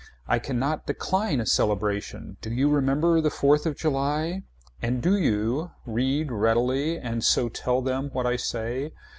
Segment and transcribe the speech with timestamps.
[0.27, 2.37] I cannot decline a celebration.
[2.41, 4.41] Do you remember the Fourth of July.
[4.81, 5.69] And do you.
[5.85, 8.93] Read readily and so tell them what I say.